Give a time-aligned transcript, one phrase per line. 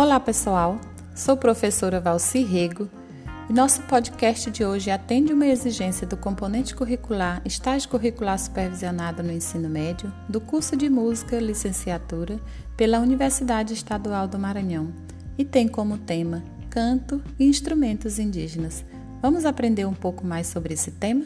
[0.00, 0.80] Olá, pessoal.
[1.14, 2.88] Sou professora Valci Rego
[3.50, 9.30] e nosso podcast de hoje atende uma exigência do componente curricular Estágio Curricular Supervisionado no
[9.30, 12.40] Ensino Médio do curso de Música Licenciatura
[12.78, 14.90] pela Universidade Estadual do Maranhão
[15.36, 18.82] e tem como tema Canto e Instrumentos Indígenas.
[19.20, 21.24] Vamos aprender um pouco mais sobre esse tema?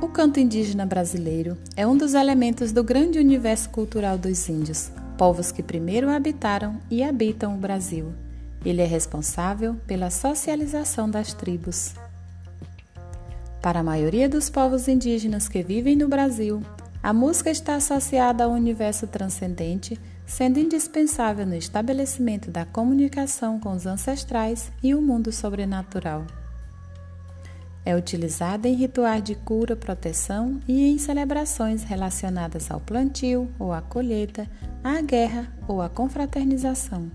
[0.00, 5.50] O canto indígena brasileiro é um dos elementos do grande universo cultural dos índios, povos
[5.50, 8.12] que primeiro habitaram e habitam o Brasil.
[8.64, 11.94] Ele é responsável pela socialização das tribos.
[13.62, 16.62] Para a maioria dos povos indígenas que vivem no Brasil,
[17.02, 23.86] a música está associada ao universo transcendente, sendo indispensável no estabelecimento da comunicação com os
[23.86, 26.26] ancestrais e o mundo sobrenatural.
[27.86, 33.80] É utilizada em rituais de cura, proteção e em celebrações relacionadas ao plantio ou à
[33.80, 34.50] colheita,
[34.82, 37.08] à guerra ou à confraternização.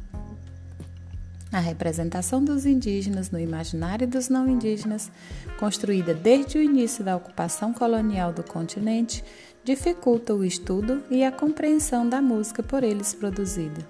[1.52, 5.12] A representação dos indígenas no imaginário dos não indígenas,
[5.60, 9.22] construída desde o início da ocupação colonial do continente,
[9.66, 13.86] dificulta o estudo e a compreensão da música por eles produzida.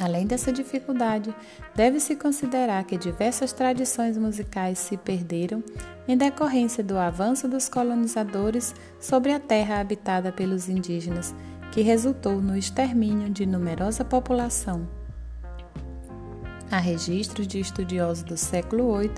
[0.00, 1.34] Além dessa dificuldade,
[1.74, 5.62] deve-se considerar que diversas tradições musicais se perderam
[6.08, 11.34] em decorrência do avanço dos colonizadores sobre a terra habitada pelos indígenas,
[11.70, 14.88] que resultou no extermínio de numerosa população.
[16.70, 19.12] Há registros de estudiosos do século VIII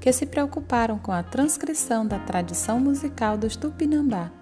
[0.00, 4.32] que se preocuparam com a transcrição da tradição musical dos Tupinambá.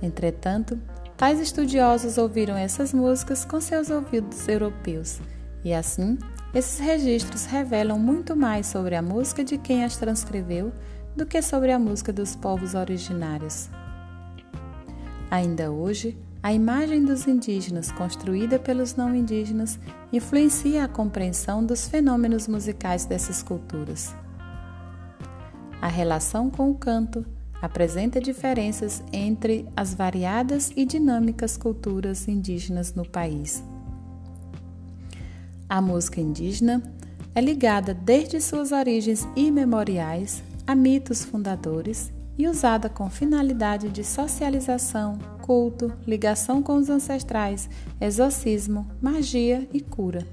[0.00, 0.80] Entretanto,
[1.18, 5.18] Tais estudiosos ouviram essas músicas com seus ouvidos europeus,
[5.64, 6.16] e assim,
[6.54, 10.72] esses registros revelam muito mais sobre a música de quem as transcreveu
[11.16, 13.68] do que sobre a música dos povos originários.
[15.28, 19.76] Ainda hoje, a imagem dos indígenas construída pelos não indígenas
[20.12, 24.14] influencia a compreensão dos fenômenos musicais dessas culturas.
[25.82, 27.26] A relação com o canto
[27.60, 33.62] apresenta diferenças entre as variadas e dinâmicas culturas indígenas no país.
[35.68, 36.82] A música indígena
[37.34, 45.18] é ligada desde suas origens imemoriais a mitos fundadores e usada com finalidade de socialização,
[45.42, 47.68] culto, ligação com os ancestrais,
[48.00, 50.26] exorcismo, magia e cura.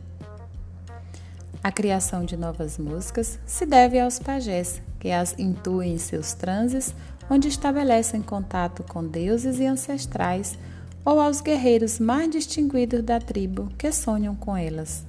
[1.64, 6.94] A criação de novas músicas se deve aos pajés, que as intuem em seus transes
[7.30, 10.58] onde estabelecem contato com deuses e ancestrais,
[11.04, 15.06] ou aos guerreiros mais distinguidos da tribo que sonham com elas.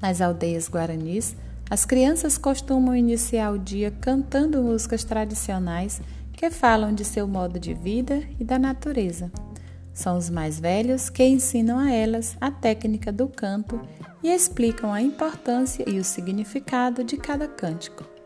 [0.00, 1.36] Nas aldeias guaranis,
[1.70, 6.00] as crianças costumam iniciar o dia cantando músicas tradicionais
[6.32, 9.30] que falam de seu modo de vida e da natureza.
[9.92, 13.80] São os mais velhos que ensinam a elas a técnica do canto
[14.22, 18.17] e explicam a importância e o significado de cada cântico.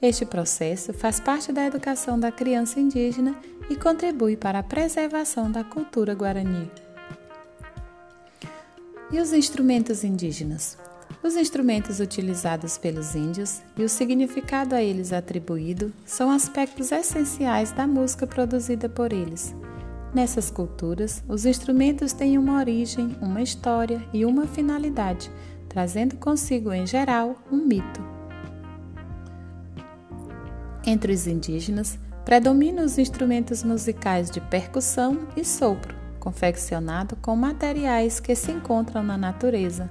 [0.00, 3.34] Este processo faz parte da educação da criança indígena
[3.68, 6.70] e contribui para a preservação da cultura guarani.
[9.10, 10.78] E os instrumentos indígenas?
[11.20, 17.84] Os instrumentos utilizados pelos índios e o significado a eles atribuído são aspectos essenciais da
[17.84, 19.52] música produzida por eles.
[20.14, 25.28] Nessas culturas, os instrumentos têm uma origem, uma história e uma finalidade,
[25.68, 28.17] trazendo consigo, em geral, um mito.
[30.88, 38.34] Entre os indígenas, predominam os instrumentos musicais de percussão e sopro, confeccionado com materiais que
[38.34, 39.90] se encontram na natureza.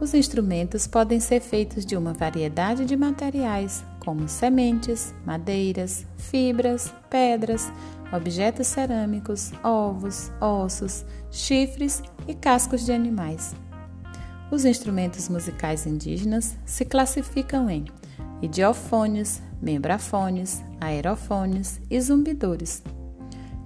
[0.00, 7.72] Os instrumentos podem ser feitos de uma variedade de materiais, como sementes, madeiras, fibras, pedras,
[8.12, 13.54] objetos cerâmicos, ovos, ossos, chifres e cascos de animais.
[14.50, 17.84] Os instrumentos musicais indígenas se classificam em
[18.42, 22.82] idiofones, membrafones, aerofones e zumbidores.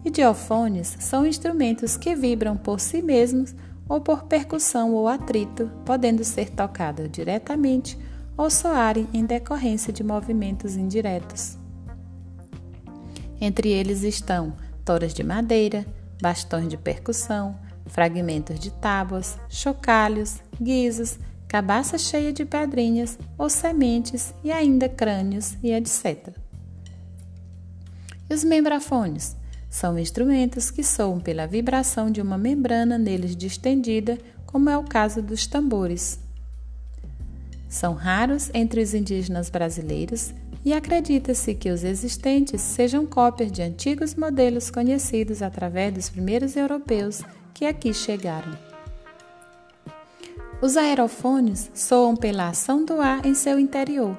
[0.04, 3.54] Idiofones são instrumentos que vibram por si mesmos
[3.88, 7.98] ou por percussão ou atrito, podendo ser tocados diretamente
[8.36, 11.56] ou soarem em decorrência de movimentos indiretos.
[13.40, 14.54] Entre eles estão
[14.84, 15.86] toras de madeira,
[16.20, 21.18] bastões de percussão, fragmentos de tábuas, chocalhos, guizos,
[21.48, 26.34] cabaça cheia de pedrinhas ou sementes e ainda crânios e etc.
[28.28, 29.36] E os membrafones
[29.68, 35.20] são instrumentos que soam pela vibração de uma membrana neles distendida, como é o caso
[35.20, 36.20] dos tambores.
[37.68, 40.32] São raros entre os indígenas brasileiros
[40.64, 47.22] e acredita-se que os existentes sejam cópias de antigos modelos conhecidos através dos primeiros europeus
[47.52, 48.73] que aqui chegaram.
[50.64, 54.16] Os aerofônios soam pela ação do ar em seu interior.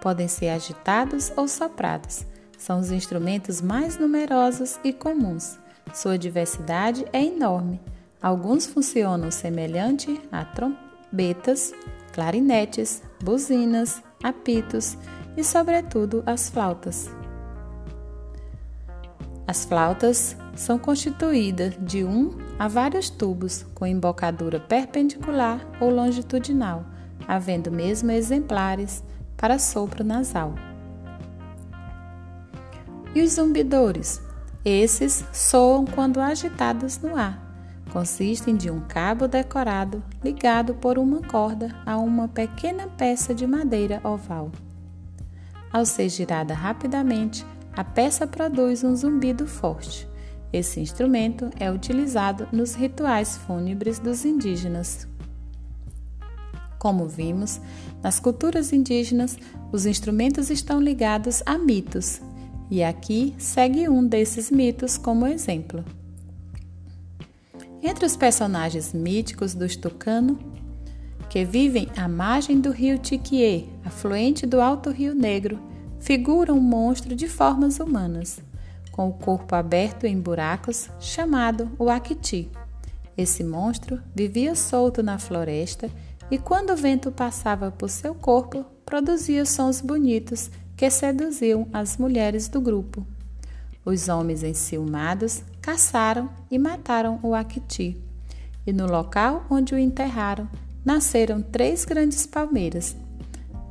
[0.00, 2.24] Podem ser agitados ou soprados.
[2.56, 5.58] São os instrumentos mais numerosos e comuns.
[5.92, 7.80] Sua diversidade é enorme.
[8.22, 11.72] Alguns funcionam semelhante a trombetas,
[12.12, 14.96] clarinetes, buzinas, apitos
[15.36, 17.10] e, sobretudo, as flautas.
[19.48, 26.84] As flautas são constituídas de um a vários tubos com embocadura perpendicular ou longitudinal,
[27.28, 29.04] havendo mesmo exemplares
[29.36, 30.56] para sopro nasal.
[33.14, 34.20] E os zumbidores?
[34.64, 37.40] Esses soam quando agitados no ar.
[37.92, 44.00] Consistem de um cabo decorado ligado por uma corda a uma pequena peça de madeira
[44.02, 44.50] oval.
[45.72, 47.46] Ao ser girada rapidamente,
[47.76, 50.07] a peça produz um zumbido forte.
[50.52, 55.06] Esse instrumento é utilizado nos rituais fúnebres dos indígenas.
[56.78, 57.60] Como vimos,
[58.02, 59.36] nas culturas indígenas,
[59.72, 62.20] os instrumentos estão ligados a mitos,
[62.70, 65.84] e aqui segue um desses mitos como exemplo.
[67.82, 70.38] Entre os personagens míticos dos Tucano,
[71.28, 75.58] que vivem à margem do rio Tiquié, afluente do Alto Rio Negro,
[76.00, 78.40] figura um monstro de formas humanas,
[78.98, 82.50] com o corpo aberto em buracos, chamado o Akiti.
[83.16, 85.88] Esse monstro vivia solto na floresta
[86.28, 92.48] e, quando o vento passava por seu corpo, produzia sons bonitos que seduziam as mulheres
[92.48, 93.06] do grupo.
[93.84, 97.96] Os homens enciumados caçaram e mataram o Akiti,
[98.66, 100.48] e no local onde o enterraram
[100.84, 102.96] nasceram três grandes palmeiras,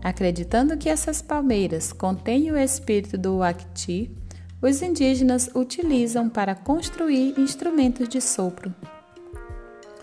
[0.02, 4.10] Acreditando que essas palmeiras contêm o espírito do Wakti,
[4.62, 8.74] os indígenas utilizam para construir instrumentos de sopro.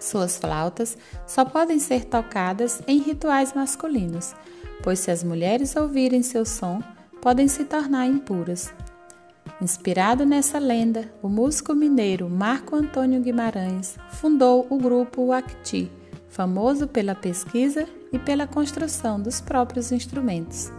[0.00, 0.96] Suas flautas
[1.26, 4.34] só podem ser tocadas em rituais masculinos,
[4.82, 6.82] pois se as mulheres ouvirem seu som,
[7.22, 8.72] podem se tornar impuras.
[9.60, 15.90] Inspirado nessa lenda, o músico mineiro Marco Antônio Guimarães fundou o grupo Wakti,
[16.28, 20.70] famoso pela pesquisa e pela construção dos próprios instrumentos.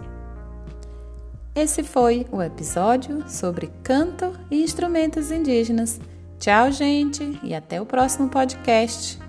[1.55, 6.01] Esse foi o episódio sobre canto e instrumentos indígenas.
[6.37, 9.24] Tchau, gente, e até o próximo podcast.